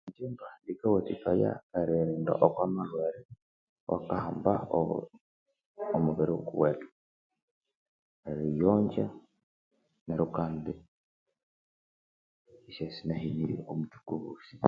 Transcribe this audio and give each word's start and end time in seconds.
Bikawathikaya 0.65 1.51
eriyirinda 1.79 2.31
okwa 2.45 2.65
malhwere 2.75 3.21
awakahamba 3.85 4.53
obu 4.77 4.95
omubiri 5.97 6.31
wukuwethu. 6.35 6.87
Eriyiyonja 8.29 9.05
neryo 10.05 10.25
kandi 10.37 10.71
isyabya 12.69 12.89
isinahenirye 12.93 13.59
obuthuku 13.71 14.09
obosi. 14.17 14.55